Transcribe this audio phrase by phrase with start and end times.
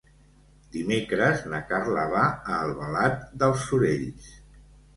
[0.75, 4.35] Dimecres na Carla va a Albalat dels Sorells.